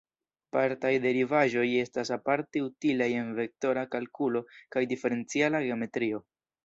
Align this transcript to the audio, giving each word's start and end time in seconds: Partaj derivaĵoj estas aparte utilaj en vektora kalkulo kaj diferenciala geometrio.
Partaj 0.55 0.91
derivaĵoj 1.01 1.65
estas 1.81 2.11
aparte 2.17 2.63
utilaj 2.69 3.09
en 3.25 3.29
vektora 3.41 3.85
kalkulo 3.97 4.43
kaj 4.77 4.87
diferenciala 4.95 5.63
geometrio. 5.69 6.25